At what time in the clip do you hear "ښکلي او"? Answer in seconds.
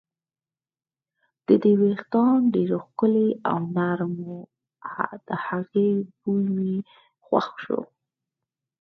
2.85-3.59